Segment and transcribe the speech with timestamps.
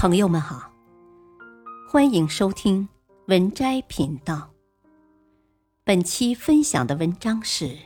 [0.00, 0.72] 朋友们好，
[1.86, 2.88] 欢迎收听
[3.26, 4.50] 文摘频道。
[5.84, 7.76] 本期分享的文章是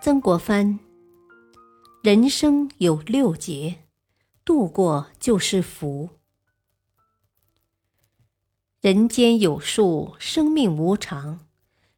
[0.00, 0.78] 曾国藩：
[2.00, 3.86] 人生有六劫，
[4.44, 6.10] 度过就是福。
[8.80, 11.40] 人间有数，生命无常，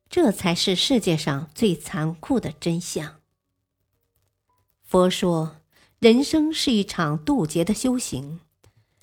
[0.09, 3.17] 这才是世界上最残酷的真相。
[4.83, 5.57] 佛说，
[5.99, 8.41] 人生是一场渡劫的修行。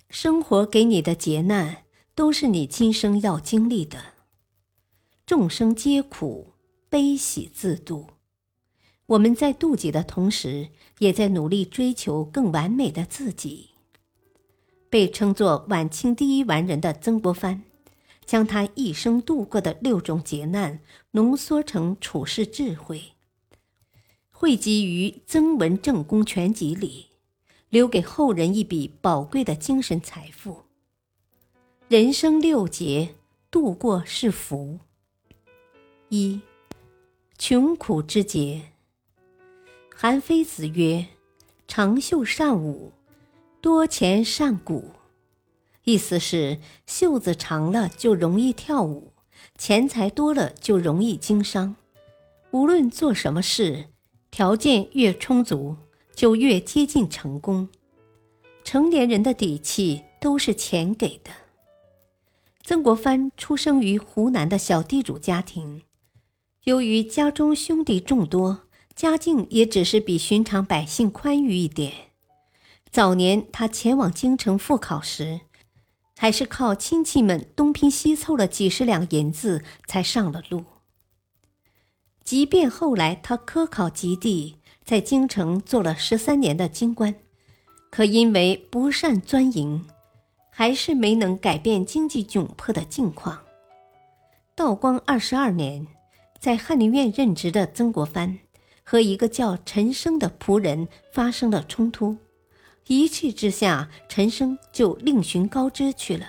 [0.10, 1.84] 生活给你的劫难，
[2.16, 4.14] 都是你今生要经历的。
[5.26, 6.54] 众生皆苦，
[6.90, 8.08] 悲喜自度。
[9.08, 13.72] 我们在渡劫的同时，也在努力追求更完美的自己。
[14.90, 17.64] 被称作晚清第一完人的曾国藩，
[18.26, 20.80] 将他一生度过的六种劫难
[21.12, 23.12] 浓缩成处世智慧，
[24.32, 27.07] 汇集于《曾文正公全集》里。
[27.70, 30.64] 留给后人一笔宝贵的精神财富。
[31.90, 33.16] 人生六劫，
[33.52, 34.80] 度过是福。
[36.10, 36.42] 一，
[37.38, 38.72] 穷苦之劫。
[39.94, 41.08] 韩非子曰
[41.68, 42.94] ：“长袖善舞，
[43.60, 44.92] 多钱善鼓。”
[45.84, 49.14] 意思是袖子长了就容易跳舞，
[49.58, 51.76] 钱财多了就容易经商。
[52.52, 53.88] 无论做什么事，
[54.30, 55.78] 条件越充足。
[56.18, 57.70] 就越接近成功。
[58.64, 61.30] 成年人的底气都是钱给的。
[62.64, 65.84] 曾国藩出生于湖南的小地主家庭，
[66.64, 68.64] 由于家中兄弟众多，
[68.96, 71.94] 家境也只是比寻常百姓宽裕一点。
[72.90, 75.42] 早年他前往京城赴考时，
[76.18, 80.66] 还是靠亲戚们东拼西凑了几十两银子才上了路。
[82.24, 84.56] 即便后来他科考及第。
[84.88, 87.14] 在京城做了十三年的京官，
[87.92, 89.86] 可因为不善钻营，
[90.50, 93.38] 还是没能改变经济窘迫的境况。
[94.56, 95.86] 道光二十二年，
[96.40, 98.40] 在翰林院任职的曾国藩
[98.82, 102.16] 和一个叫陈升的仆人发生了冲突，
[102.88, 106.26] 一气之下，陈升就另寻高枝去了。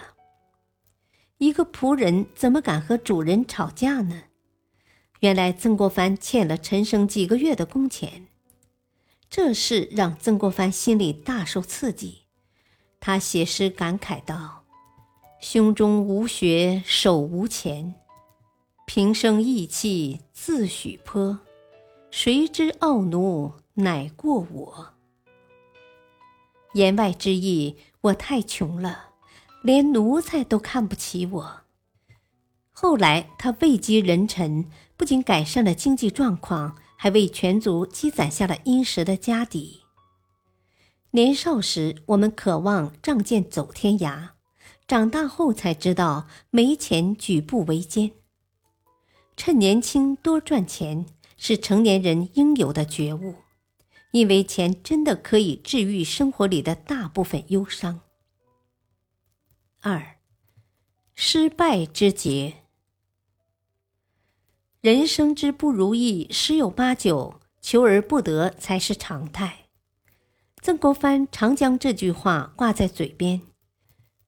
[1.37, 4.25] 一个仆人怎么敢和主人吵架呢？
[5.21, 8.27] 原来曾国藩欠了陈升几个月的工钱。
[9.31, 12.22] 这事让曾国藩心里大受刺激，
[12.99, 14.65] 他写诗感慨道
[15.41, 17.94] ：“胸中无学手无钱，
[18.87, 21.41] 平生意气自许颇，
[22.11, 24.94] 谁知傲奴乃过我。”
[26.72, 29.10] 言外之意，我太穷了，
[29.62, 31.60] 连奴才都看不起我。
[32.72, 36.78] 后来他位极人臣，不仅改善了经济状况。
[37.00, 39.84] 还为全族积攒下了殷实的家底。
[41.12, 44.31] 年少时，我们渴望仗剑走天涯；
[44.88, 48.10] 长大后才知道，没钱举步维艰。
[49.36, 53.36] 趁年轻多赚钱，是成年人应有的觉悟，
[54.10, 58.00] 因为钱真的可以治愈生活里的大部分忧伤。
[59.80, 60.19] 二，
[61.15, 62.65] 失败之劫。
[64.81, 69.65] 人生之不如意十有八九，求而不得才是常态。
[70.62, 73.43] 曾国藩常将这句话挂在嘴边：“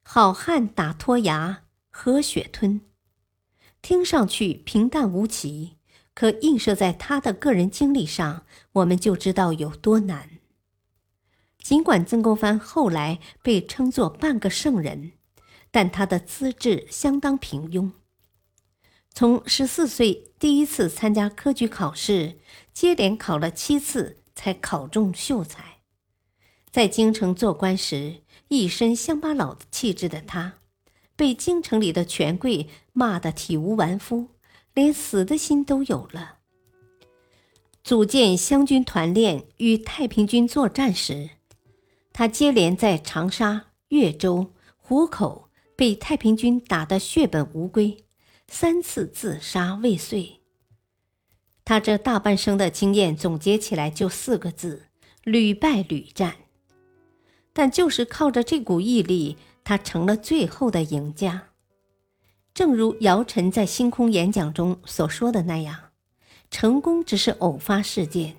[0.02, 2.80] 好汉打脱牙，喝血吞。”
[3.80, 5.76] 听上去平淡无奇，
[6.14, 10.30] 可映射在他的个人经历上，我们就知道有多难。
[11.62, 15.12] 尽管曾国藩后来被称作半个圣人，
[15.70, 17.92] 但他的资质相当平庸。
[19.12, 22.38] 从十四岁第一次参加科举考试，
[22.72, 25.80] 接连考了七次才考中秀才。
[26.70, 30.54] 在京城做官时，一身乡巴佬气质的他，
[31.16, 34.28] 被京城里的权贵骂得体无完肤，
[34.72, 36.38] 连死的心都有了。
[37.82, 41.30] 组建湘军团练与太平军作战时，
[42.12, 48.04] 他接连在长沙、岳州、湖口被太平军打得血本无归。
[48.52, 50.40] 三次自杀未遂。
[51.64, 54.86] 他这大半生的经验总结起来就四个字：
[55.22, 56.34] 屡败屡战。
[57.52, 61.50] 但就是靠着这股毅力，他成了最后的赢家。
[62.52, 65.92] 正如姚晨在星空演讲中所说的那样
[66.50, 68.36] ：“成功只是偶发事件，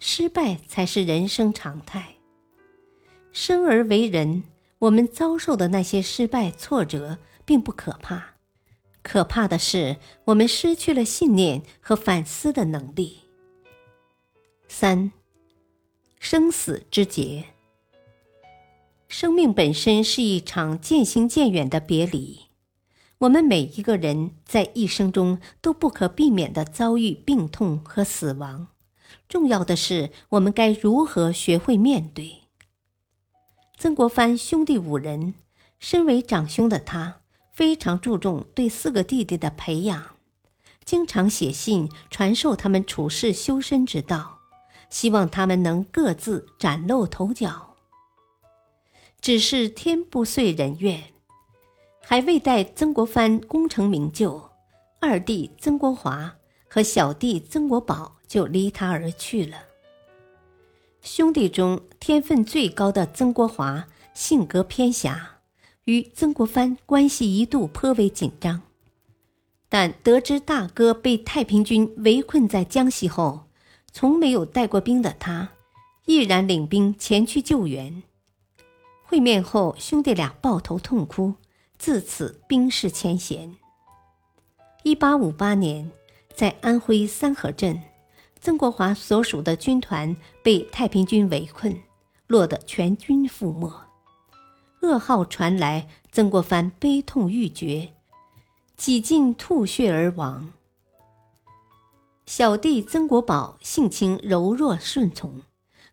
[0.00, 2.16] 失败才是人生常态。
[3.30, 4.42] 生而为人，
[4.80, 8.32] 我们遭受的那些失败挫折并不可怕。”
[9.02, 9.96] 可怕的是，
[10.26, 13.22] 我们失去了信念和反思的能力。
[14.68, 15.12] 三，
[16.18, 17.46] 生死之劫。
[19.08, 22.46] 生命本身是一场渐行渐远的别离。
[23.18, 28.68] 我们每一个人在一生中都不可避免地遭遇病痛和死亡。
[29.28, 32.42] 重要的是，我们该如何学会面对？
[33.76, 35.34] 曾国藩兄弟五人，
[35.78, 37.21] 身为长兄的他，
[37.52, 40.16] 非常注重对四个弟弟的培养，
[40.84, 44.38] 经常写信传授他们处世修身之道，
[44.88, 47.76] 希望他们能各自崭露头角。
[49.20, 51.04] 只是天不遂人愿。
[52.04, 54.50] 还未待曾国藩功成名就，
[55.00, 56.34] 二弟曾国华
[56.66, 59.56] 和小弟曾国宝就离他而去了。
[61.00, 65.31] 兄弟中天分最高的曾国华性格偏狭，
[65.84, 68.62] 与曾国藩关系一度颇为紧张。
[69.68, 73.44] 但得知大哥被太平军围困在江西后，
[73.90, 75.50] 从没有带过兵的他，
[76.06, 78.02] 毅然领兵前去救援。
[79.02, 81.34] 会面后，兄弟俩抱头痛哭。
[81.78, 83.56] 自此冰释前嫌。
[84.84, 85.90] 一八五八年，
[86.32, 87.82] 在安徽三河镇，
[88.40, 91.76] 曾国华所属的军团被太平军围困，
[92.28, 93.91] 落得全军覆没。
[94.82, 97.92] 噩耗传来，曾国藩悲痛欲绝，
[98.76, 100.52] 几近吐血而亡。
[102.26, 105.42] 小弟曾国宝性情柔弱顺从，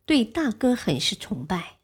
[0.06, 1.78] 对大哥很是崇拜，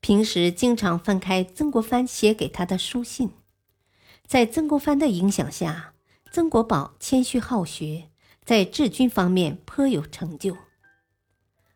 [0.00, 3.30] 平时经常翻开曾国藩写给他的书信。
[4.26, 5.92] 在曾国藩的影响下，
[6.32, 8.08] 曾国宝谦虚好学，
[8.44, 10.56] 在治军方面颇有成就。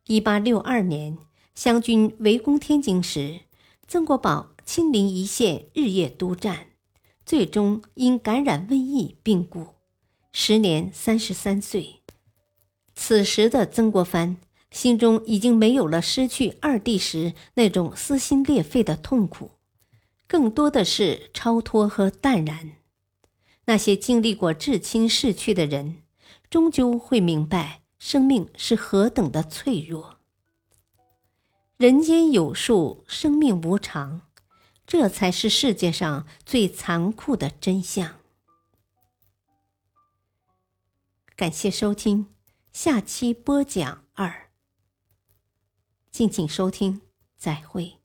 [0.06, 1.19] 一八六二年，
[1.55, 3.41] 湘军围攻天津时，
[3.93, 6.69] 曾国宝亲临一线，日夜督战，
[7.27, 9.67] 最终因感染瘟疫病故，
[10.31, 11.97] 时年三十三岁。
[12.95, 14.37] 此时的曾国藩
[14.71, 19.51] 心中已经没有了失去二弟时那种撕心裂肺的痛苦。
[20.29, 22.77] 更多的是超脱和淡然。
[23.65, 26.05] 那些经历过至亲逝去的人，
[26.49, 30.20] 终究会明白生命是何等的脆弱。
[31.81, 34.29] 人间有数，生命无常，
[34.87, 38.21] 这才是世界上最残酷的真相。
[41.35, 42.35] 感谢收听，
[42.71, 44.50] 下期播讲二。
[46.11, 47.00] 敬请收听，
[47.38, 48.00] 再会。